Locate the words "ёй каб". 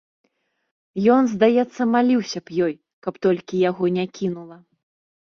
2.67-3.13